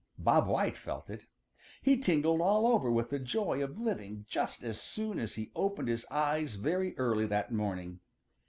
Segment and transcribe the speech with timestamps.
[0.17, 1.27] Bob White felt it.
[1.83, 5.89] He tingled all over with the joy of living just as soon as he opened
[5.89, 7.99] his eyes very early that morning.